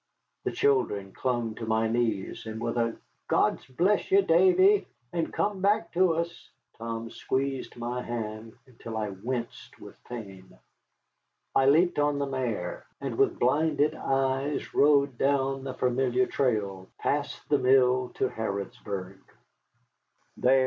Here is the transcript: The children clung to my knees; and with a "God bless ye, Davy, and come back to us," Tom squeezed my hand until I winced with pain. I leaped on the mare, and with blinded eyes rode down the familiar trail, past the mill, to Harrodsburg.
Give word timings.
The 0.45 0.51
children 0.51 1.11
clung 1.11 1.53
to 1.53 1.67
my 1.67 1.87
knees; 1.87 2.47
and 2.47 2.59
with 2.59 2.75
a 2.75 2.97
"God 3.27 3.59
bless 3.77 4.09
ye, 4.09 4.23
Davy, 4.23 4.87
and 5.13 5.31
come 5.31 5.61
back 5.61 5.91
to 5.93 6.15
us," 6.15 6.49
Tom 6.79 7.11
squeezed 7.11 7.77
my 7.77 8.01
hand 8.01 8.53
until 8.65 8.97
I 8.97 9.09
winced 9.09 9.79
with 9.79 10.03
pain. 10.05 10.57
I 11.53 11.67
leaped 11.67 11.99
on 11.99 12.17
the 12.17 12.25
mare, 12.25 12.87
and 12.99 13.15
with 13.15 13.37
blinded 13.37 13.93
eyes 13.93 14.73
rode 14.73 15.19
down 15.19 15.63
the 15.65 15.75
familiar 15.75 16.25
trail, 16.25 16.87
past 16.97 17.47
the 17.47 17.59
mill, 17.59 18.09
to 18.15 18.27
Harrodsburg. 18.27 19.19